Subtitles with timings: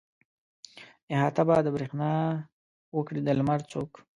[1.13, 2.11] احاطه به د برېښنا
[2.97, 3.91] وکړي د لمر څوک.